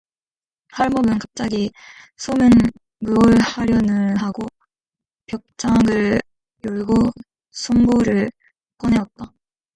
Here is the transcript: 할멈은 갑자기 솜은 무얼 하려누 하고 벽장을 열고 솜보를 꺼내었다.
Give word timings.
할멈은 0.71 1.19
갑자기 1.19 1.71
솜은 2.17 2.49
무얼 3.01 3.37
하려누 3.39 4.15
하고 4.17 4.47
벽장을 5.27 6.19
열고 6.65 6.93
솜보를 7.51 8.31
꺼내었다. 8.79 9.31